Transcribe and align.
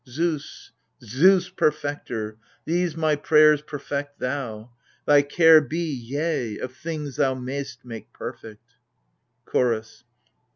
Zeus, 0.07 0.71
Zeus 1.03 1.49
Perfecter, 1.51 2.35
these 2.65 2.97
my 2.97 3.15
prayers 3.15 3.61
perfect 3.61 4.17
thou! 4.17 4.71
Thy 5.05 5.21
care 5.21 5.61
be— 5.61 5.93
yea— 5.93 6.57
of 6.57 6.73
things 6.75 7.17
thou 7.17 7.35
may'st 7.35 7.85
make 7.85 8.11
perfect! 8.11 8.63
CHOROS. 9.45 10.03